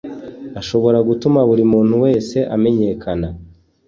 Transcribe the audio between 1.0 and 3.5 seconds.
gutuma buri muntu wese amenyekana